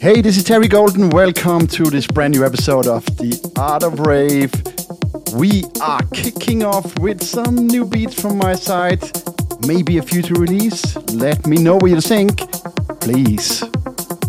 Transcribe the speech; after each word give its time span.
Hey, 0.00 0.22
this 0.22 0.38
is 0.38 0.44
Terry 0.44 0.66
Golden. 0.66 1.10
Welcome 1.10 1.66
to 1.66 1.84
this 1.90 2.06
brand 2.06 2.32
new 2.32 2.42
episode 2.42 2.86
of 2.86 3.04
The 3.18 3.38
Art 3.58 3.82
of 3.82 4.00
Rave. 4.00 4.50
We 5.34 5.64
are 5.82 6.00
kicking 6.14 6.64
off 6.64 6.98
with 7.00 7.22
some 7.22 7.54
new 7.54 7.84
beats 7.84 8.18
from 8.18 8.38
my 8.38 8.54
side, 8.54 9.02
maybe 9.66 9.98
a 9.98 10.02
future 10.02 10.32
release. 10.32 10.96
Let 11.12 11.46
me 11.46 11.58
know 11.58 11.76
what 11.76 11.90
you 11.90 12.00
think, 12.00 12.38
please. 13.02 13.62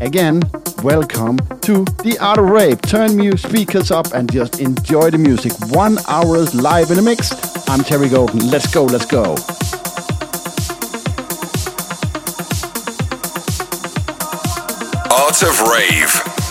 Again, 0.01 0.41
welcome 0.83 1.37
to 1.61 1.85
The 2.03 2.17
Art 2.19 2.39
of 2.39 2.49
Rave. 2.49 2.81
Turn 2.81 3.17
your 3.23 3.37
speakers 3.37 3.91
up 3.91 4.13
and 4.13 4.29
just 4.29 4.59
enjoy 4.59 5.11
the 5.11 5.19
music. 5.19 5.53
One 5.69 5.99
hour 6.09 6.39
live 6.53 6.91
in 6.91 6.99
a 6.99 7.01
mix. 7.01 7.31
I'm 7.69 7.85
Terry 7.85 8.09
Golden. 8.09 8.45
Let's 8.49 8.69
go, 8.73 8.83
let's 8.83 9.05
go. 9.05 9.37
Of 15.43 15.61
Rave. 15.61 16.50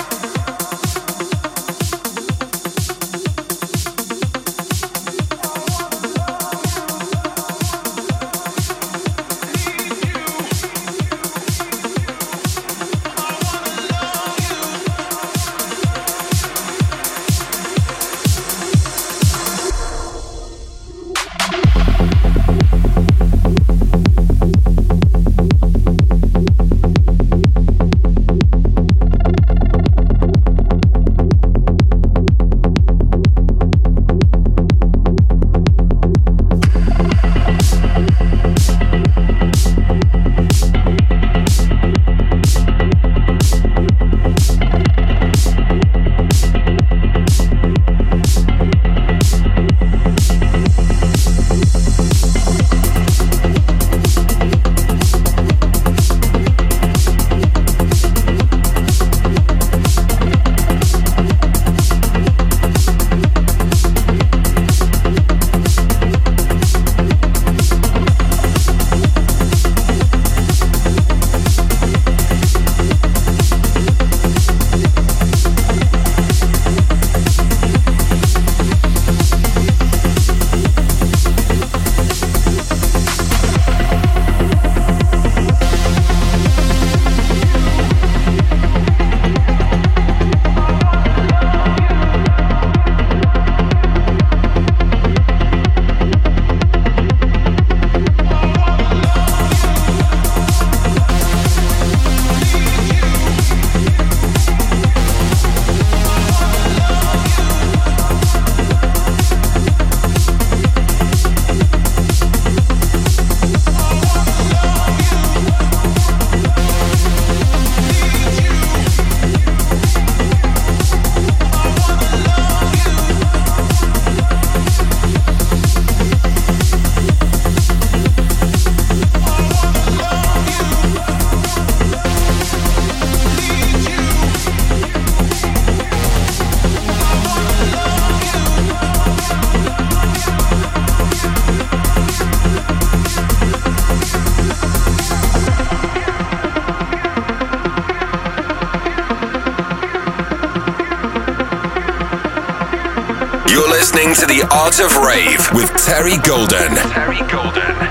Art 154.53 154.81
of 154.81 154.97
Rave 154.97 155.49
with 155.53 155.71
Terry 155.77 156.17
Golden. 156.19 156.75
Terry 156.75 157.21
Golden. 157.31 157.90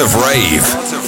of 0.00 0.14
rave. 0.14 1.07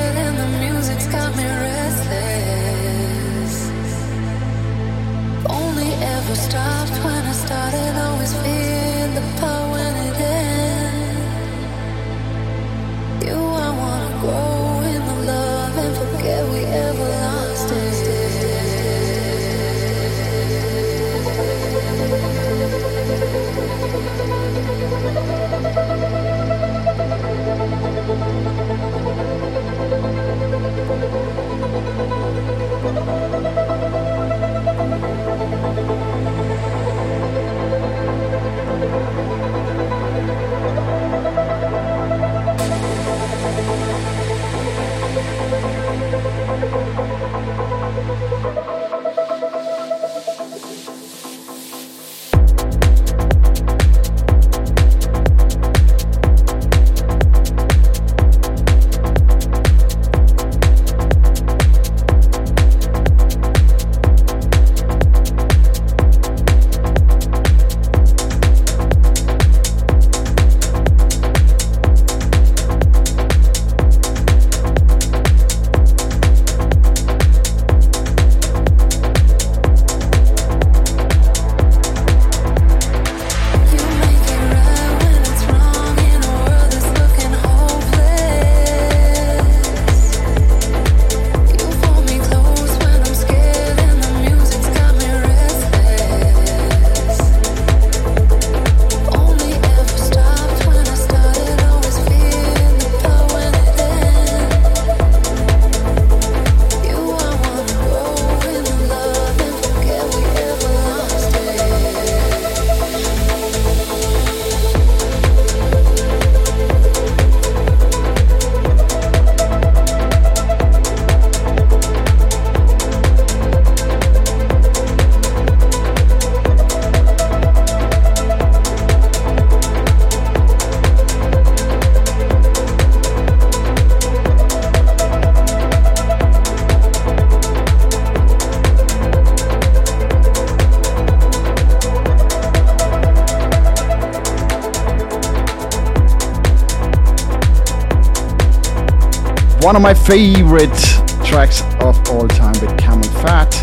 one 149.61 149.75
of 149.75 149.81
my 149.81 149.93
favorite 149.93 150.75
tracks 151.23 151.61
of 151.81 152.09
all 152.09 152.27
time 152.27 152.53
with 152.61 152.75
Camel 152.79 153.07
Fat. 153.21 153.53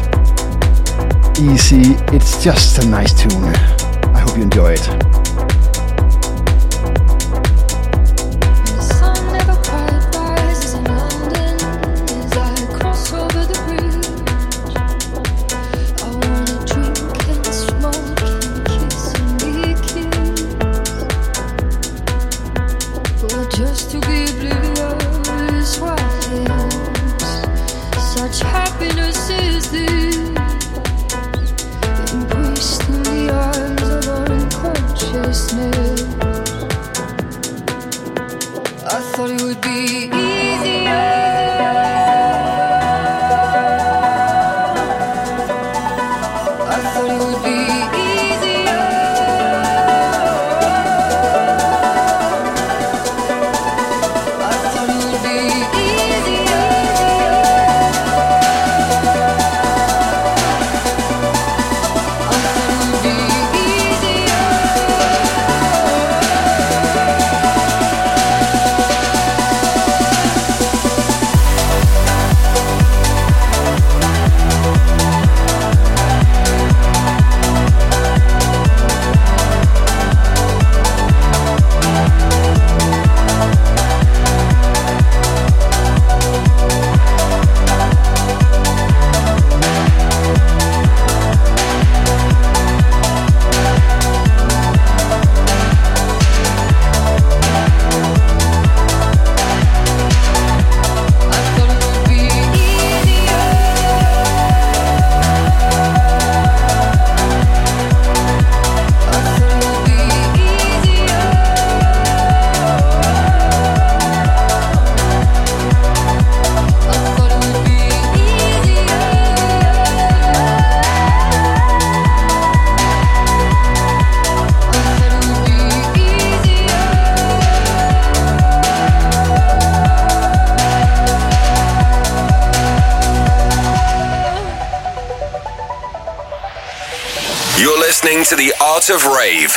Easy, 1.39 1.97
it's 2.15 2.43
just 2.43 2.79
a 2.79 2.87
nice 2.87 3.13
tune. 3.13 3.45
I 4.15 4.21
hope 4.21 4.37
you 4.37 4.45
enjoy 4.45 4.75
it. 4.75 5.28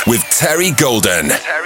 With 0.06 0.22
Terry 0.30 0.70
Golden. 0.70 1.28
Terry 1.28 1.61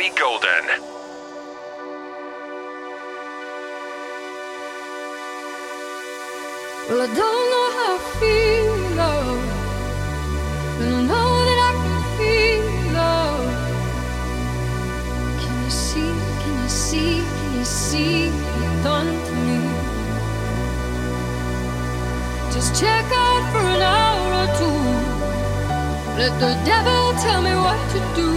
Let 26.18 26.32
the 26.40 26.54
devil 26.64 27.12
tell 27.20 27.42
me 27.42 27.54
what 27.54 27.78
to 27.92 27.99
do. 28.16 28.30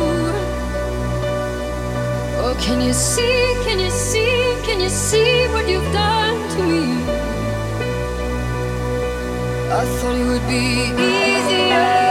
Oh, 2.42 2.54
can 2.60 2.82
you 2.82 2.92
see, 2.92 3.56
can 3.64 3.80
you 3.80 3.90
see, 3.90 4.58
can 4.64 4.82
you 4.82 4.90
see 4.90 5.48
what 5.48 5.66
you've 5.70 5.94
done 5.94 6.50
to 6.50 6.64
me? 6.64 6.84
I 9.72 9.86
thought 9.96 10.16
it 10.16 10.26
would 10.26 10.46
be 10.50 10.92
easier. 10.92 12.09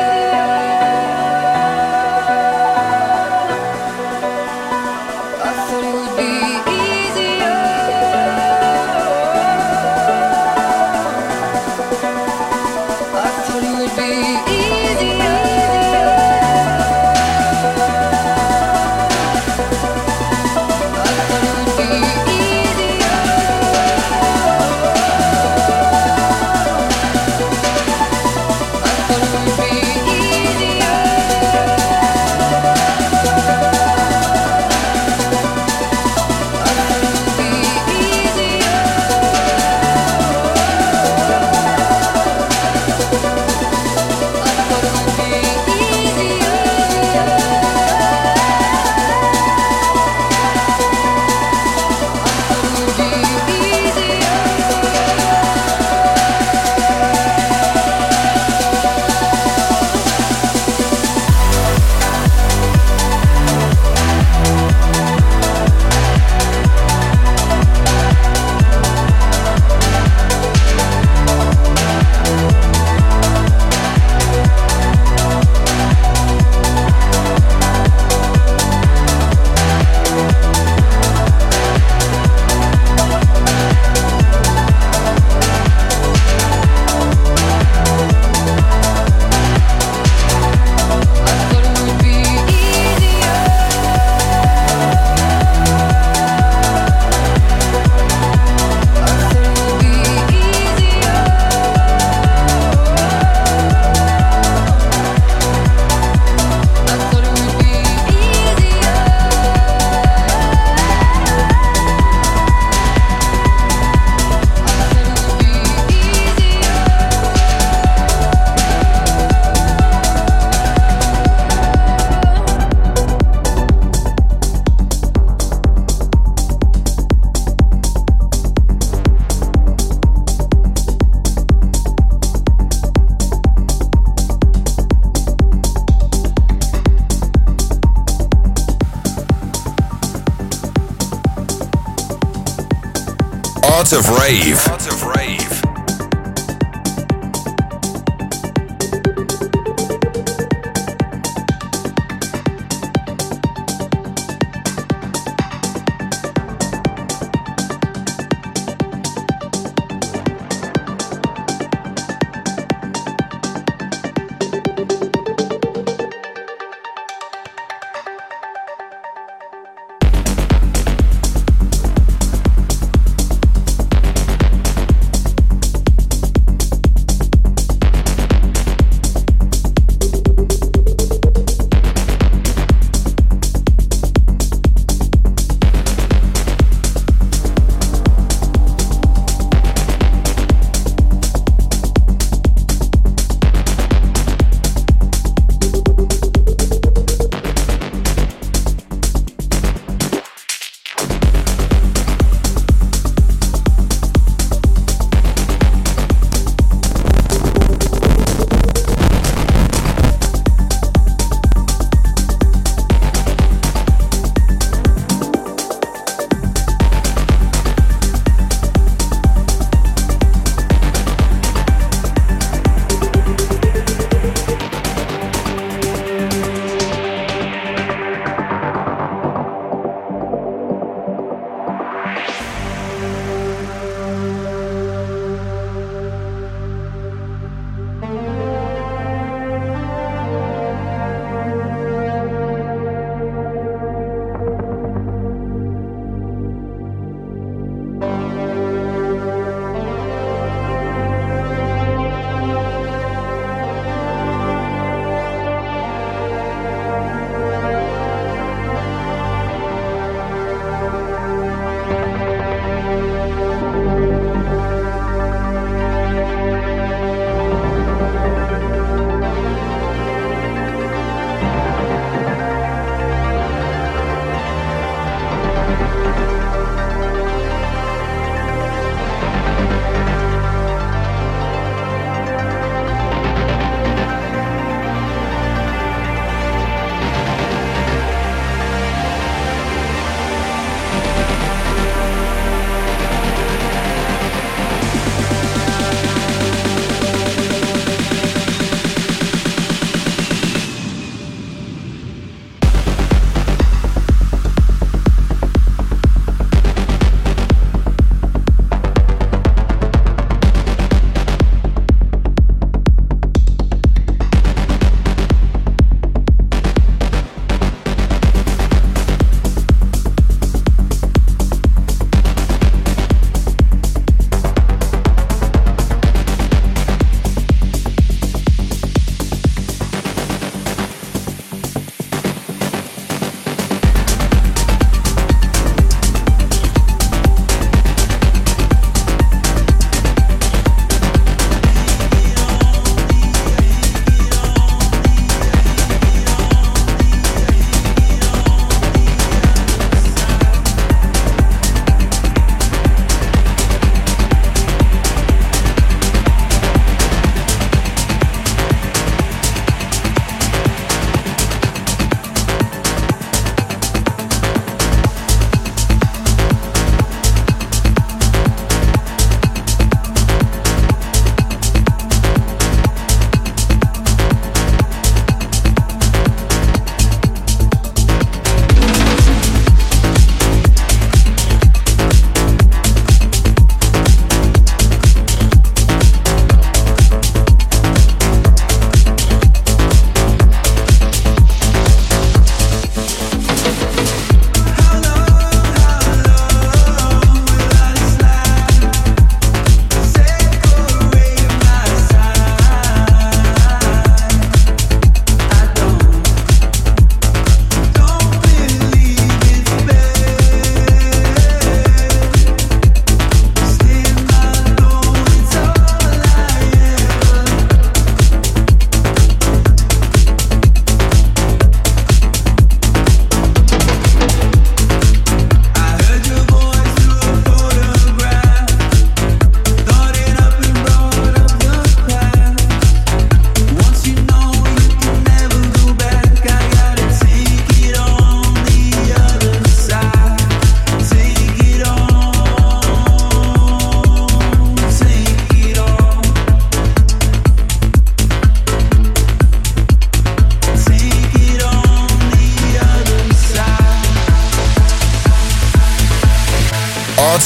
Rave. 144.28 144.77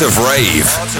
Of 0.03 0.19
Rave. 0.19 0.92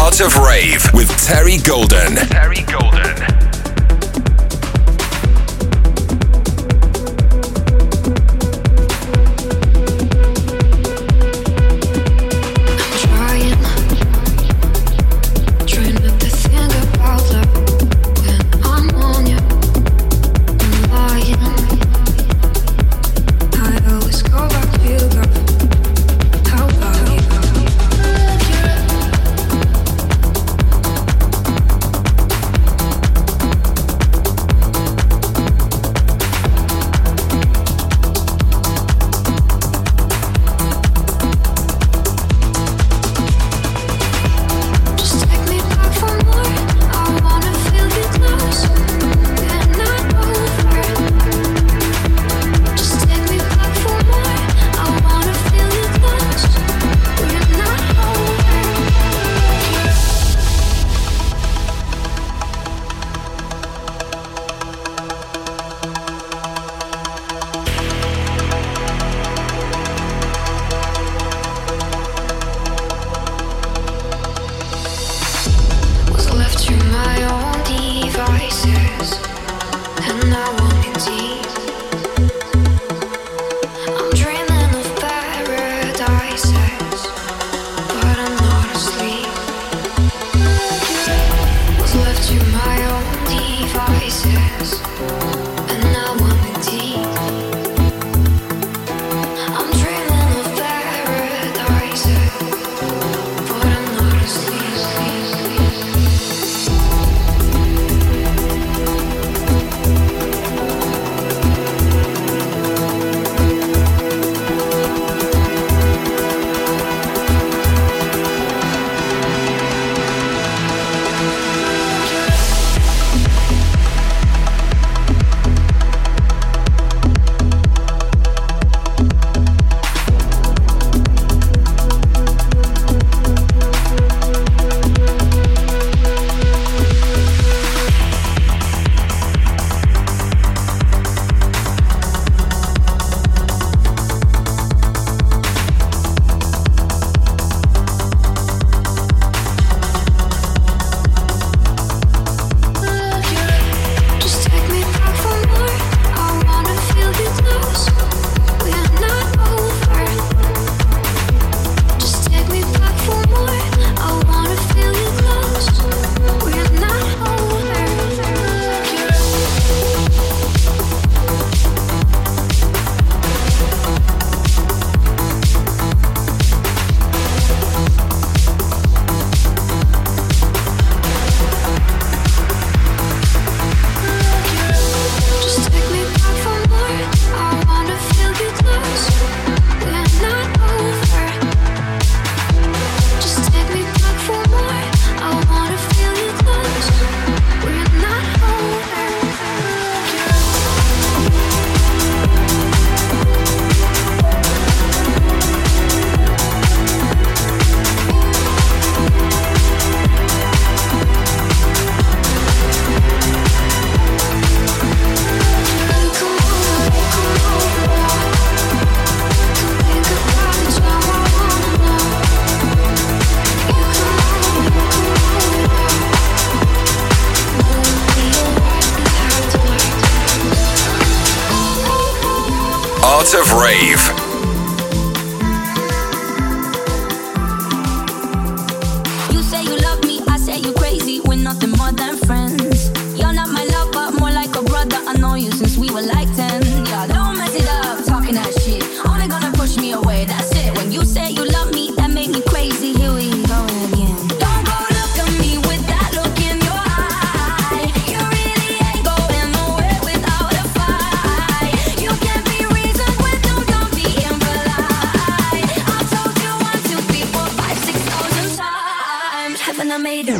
Art 0.00 0.20
of 0.22 0.34
Rave 0.38 0.90
with 0.94 1.10
Terry 1.18 1.58
Golden. 1.58 2.16
Terry 2.16 2.62
Golden. 2.62 2.89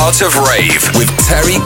Art 0.03 0.21
of 0.23 0.37
Rave 0.37 0.83
with 0.97 1.07
Terry 1.17 1.62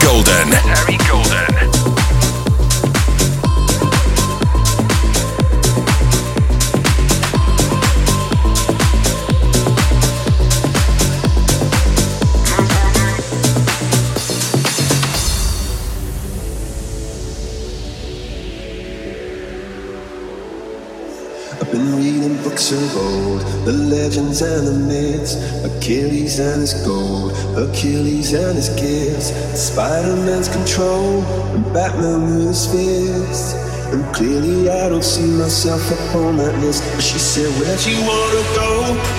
reading 22.07 22.41
books 22.43 22.71
of 22.71 22.97
old, 22.97 23.41
the 23.65 23.73
legends 23.73 24.41
and 24.41 24.65
the 24.67 24.71
myths, 24.71 25.35
Achilles 25.65 26.39
and 26.39 26.61
his 26.61 26.73
gold, 26.85 27.31
Achilles 27.57 28.33
and 28.33 28.55
his 28.55 28.69
gifts, 28.69 29.27
Spider-Man's 29.59 30.47
control, 30.47 31.21
and 31.53 31.65
Batman 31.73 32.21
with 32.23 32.47
his 32.47 32.65
fists. 32.71 33.53
And 33.91 34.03
clearly 34.15 34.69
I 34.69 34.89
don't 34.89 35.03
see 35.03 35.27
myself 35.27 35.83
up 35.91 36.15
on 36.15 36.37
that 36.37 36.57
list. 36.59 36.83
But 36.95 37.03
she 37.03 37.19
said, 37.19 37.49
Where'd 37.59 37.85
you 37.85 37.99
wanna 38.01 38.43
go? 38.55 38.66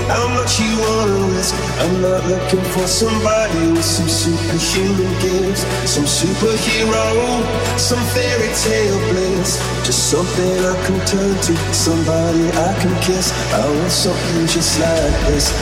How 0.09 0.27
much 0.29 0.61
you 0.61 0.73
wanna 0.81 1.35
risk? 1.37 1.55
I'm 1.81 2.01
not 2.01 2.25
looking 2.25 2.65
for 2.73 2.87
somebody 2.87 3.73
with 3.73 3.85
some 3.85 4.09
superhuman 4.09 5.13
gifts, 5.21 5.63
some 5.85 6.05
superhero, 6.05 7.45
some 7.79 8.03
fairy 8.15 8.49
tale 8.65 8.99
bliss. 9.11 9.61
Just 9.85 10.11
something 10.11 10.59
I 10.65 10.75
can 10.87 10.99
turn 11.07 11.35
to, 11.47 11.55
somebody 11.75 12.49
I 12.49 12.73
can 12.81 12.95
kiss. 13.03 13.33
I 13.53 13.69
want 13.69 13.93
something 13.93 14.47
just 14.47 14.81
like 14.81 15.27
this. 15.27 15.53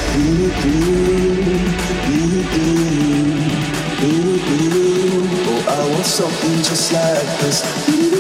Oh, 5.48 5.64
I 5.68 5.88
want 5.90 6.06
something 6.06 6.56
just 6.62 6.92
like 6.92 7.40
this. 7.40 8.15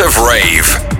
Of 0.00 0.18
Rave. 0.18 0.93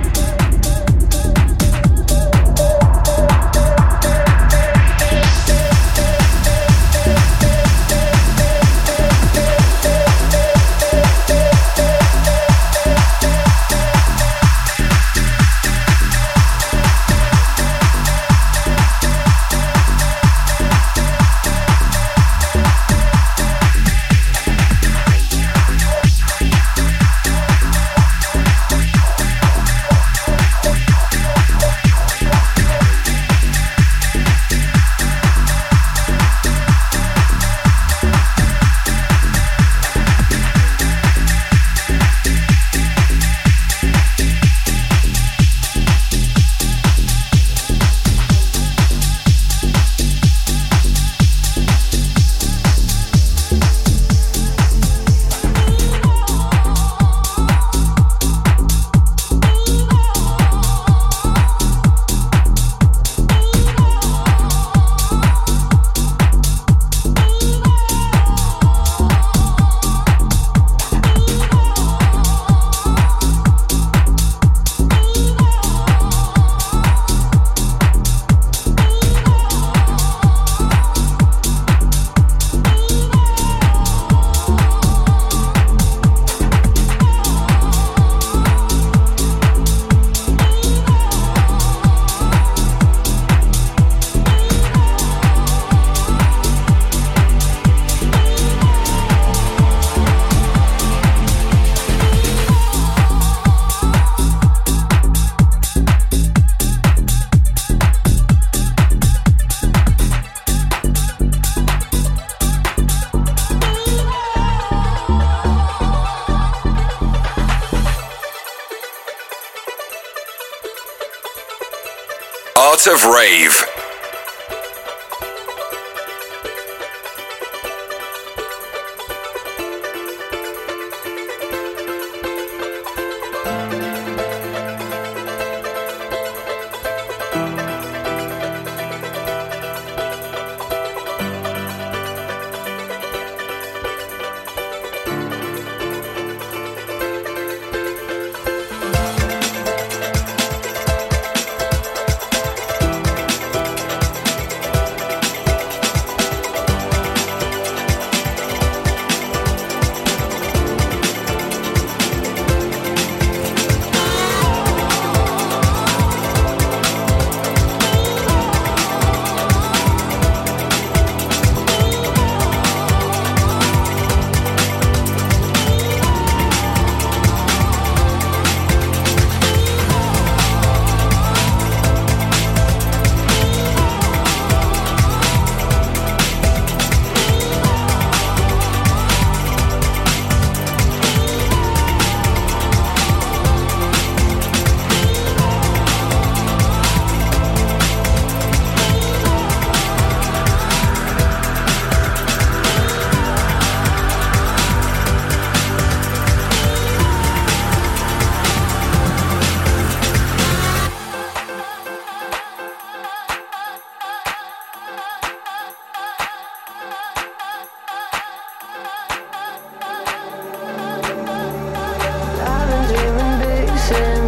Rave. 123.07 123.64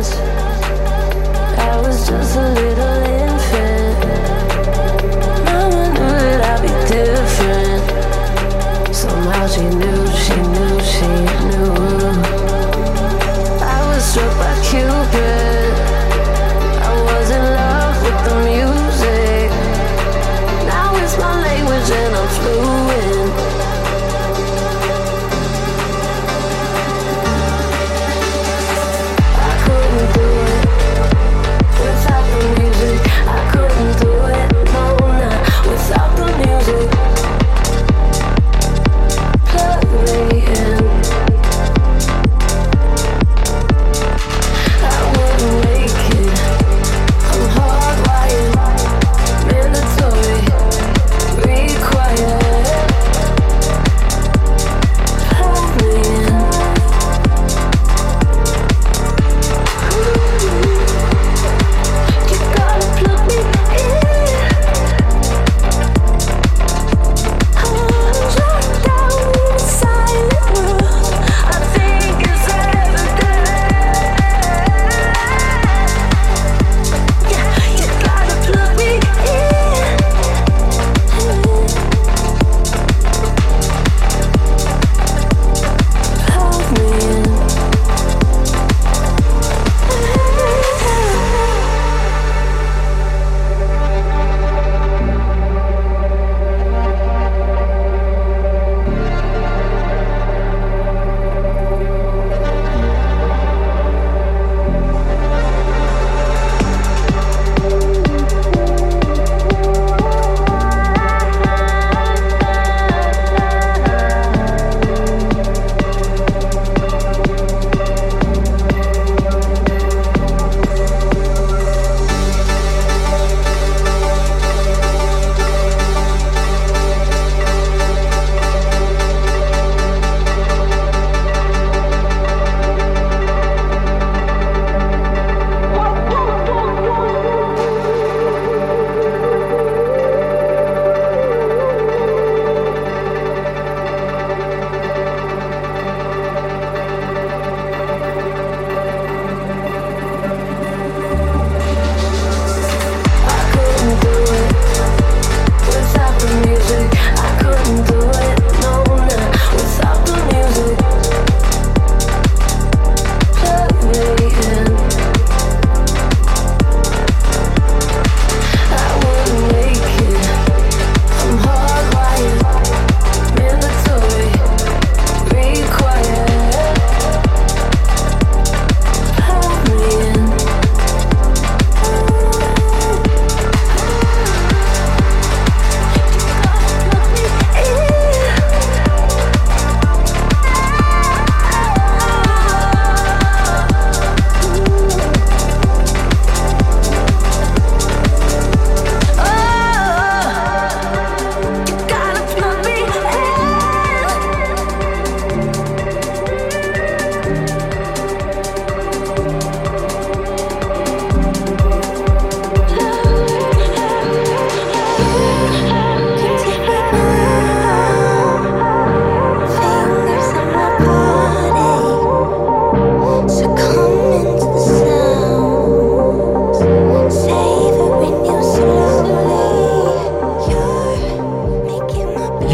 friends. 0.02 0.16
I 1.58 1.80
was 1.80 2.08
just 2.08 2.36
a 2.36 2.52
little. 2.54 2.85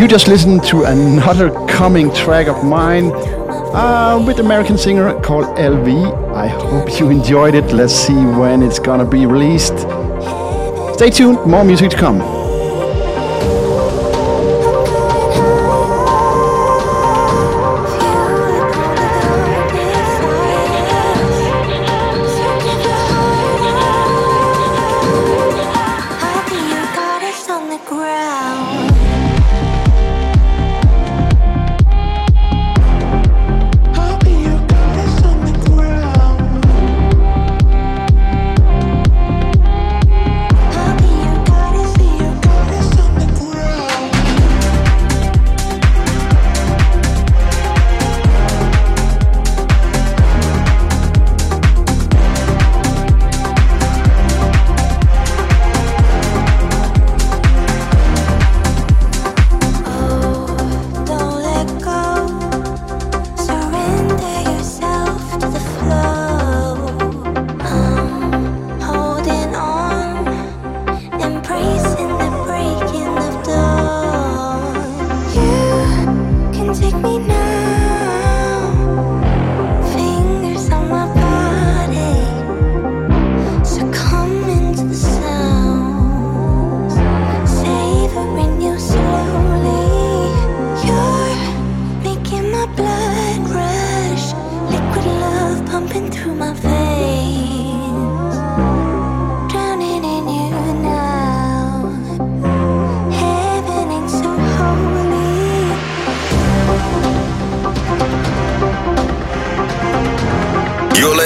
You 0.03 0.09
just 0.09 0.26
listened 0.26 0.64
to 0.64 0.82
another 0.82 1.53
coming 1.68 2.12
track 2.12 2.48
of 2.48 2.64
mine 2.64 3.12
uh, 3.14 4.20
with 4.26 4.40
American 4.40 4.76
singer 4.76 5.14
called 5.20 5.44
LV. 5.57 6.34
I 6.34 6.48
hope 6.48 6.98
you 6.98 7.09
enjoyed 7.09 7.55
it. 7.55 7.72
Let's 7.72 7.94
see 7.94 8.12
when 8.12 8.64
it's 8.64 8.80
gonna 8.80 9.05
be 9.05 9.26
released. 9.26 9.78
Stay 10.94 11.09
tuned, 11.09 11.46
more 11.46 11.62
music 11.62 11.90
to 11.90 11.96
come. 11.96 12.41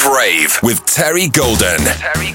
Of 0.00 0.12
Rave 0.12 0.58
with 0.62 0.84
Terry 0.86 1.28
Golden. 1.28 1.78
Terry 1.78 2.32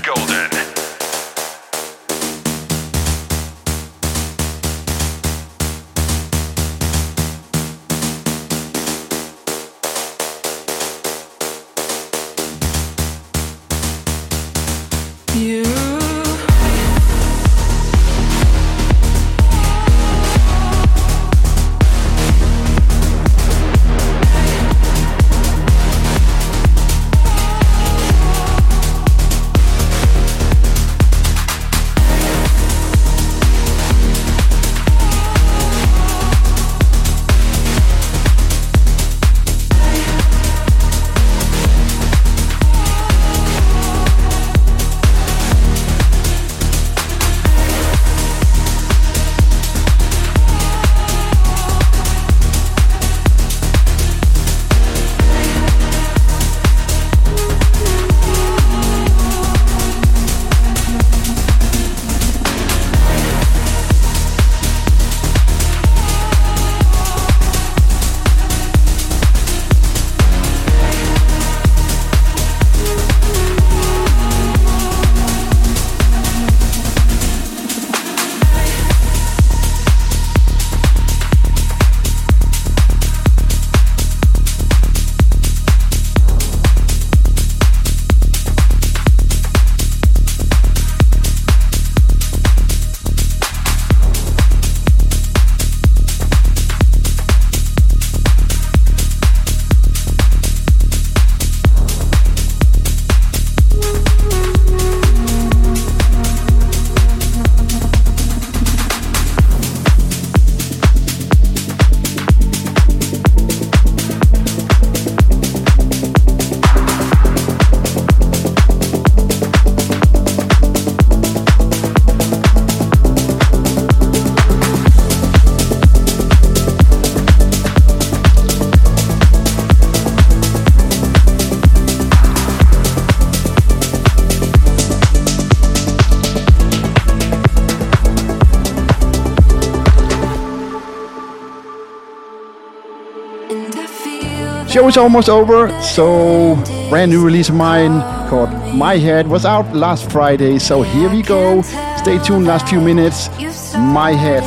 Show 144.76 144.89
is 144.89 144.97
almost 144.97 145.30
over, 145.30 145.71
so 145.82 146.55
brand 146.89 147.09
new 147.09 147.23
release 147.23 147.47
of 147.47 147.55
mine 147.55 148.01
called 148.28 148.49
My 148.76 148.97
Head 148.97 149.26
was 149.26 149.45
out 149.45 149.73
last 149.73 150.11
Friday. 150.11 150.59
So 150.59 150.82
here 150.82 151.09
we 151.09 151.21
go. 151.21 151.61
Stay 151.95 152.19
tuned. 152.19 152.45
Last 152.45 152.67
few 152.67 152.82
minutes. 152.82 153.30
My 153.78 154.11
Head. 154.11 154.43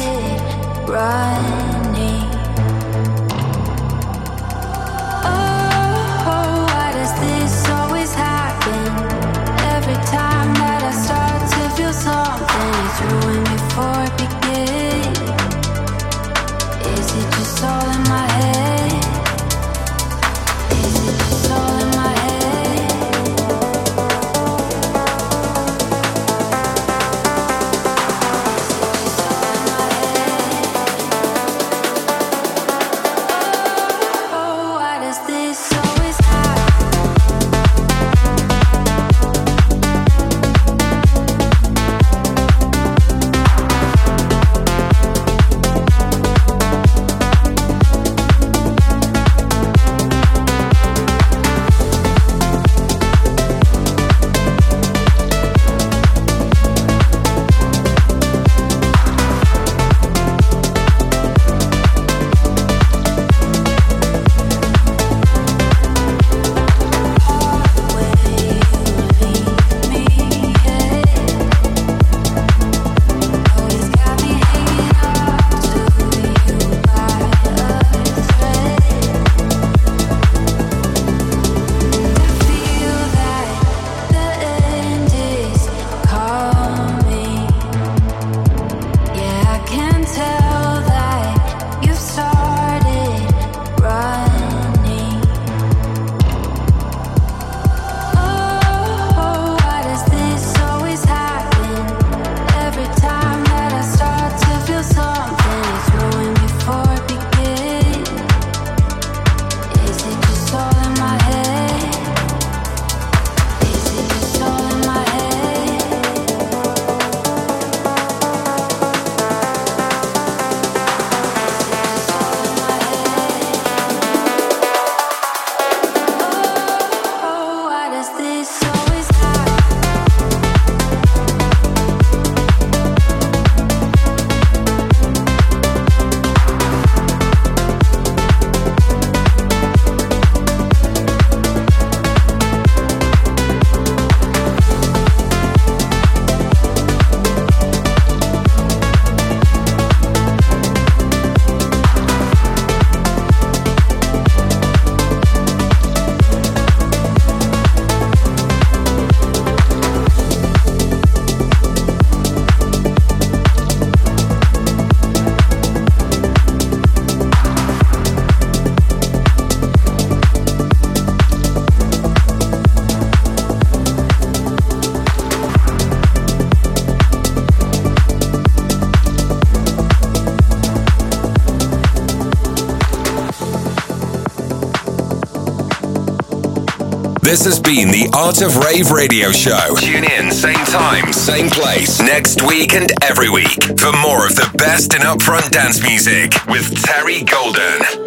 This 187.29 187.45
has 187.45 187.61
been 187.61 187.89
the 187.89 188.09
Art 188.16 188.41
of 188.41 188.57
Rave 188.57 188.91
radio 188.91 189.31
show. 189.33 189.76
Tune 189.76 190.05
in, 190.05 190.33
same 190.33 190.64
time, 190.64 191.12
same 191.12 191.51
place, 191.51 192.01
next 192.01 192.41
week 192.41 192.72
and 192.72 192.91
every 193.05 193.29
week 193.29 193.62
for 193.79 193.93
more 194.01 194.24
of 194.24 194.35
the 194.35 194.51
best 194.57 194.95
in 194.95 195.03
upfront 195.03 195.51
dance 195.51 195.83
music 195.83 196.33
with 196.47 196.83
Terry 196.83 197.22
Golden. 197.24 197.97